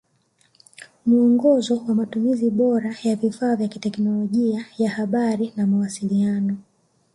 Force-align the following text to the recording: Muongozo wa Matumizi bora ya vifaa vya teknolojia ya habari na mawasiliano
Muongozo 1.05 1.83
wa 1.87 1.95
Matumizi 1.95 2.49
bora 2.49 2.95
ya 3.03 3.15
vifaa 3.15 3.55
vya 3.55 3.67
teknolojia 3.67 4.65
ya 4.77 4.89
habari 4.89 5.53
na 5.55 5.67
mawasiliano 5.67 6.57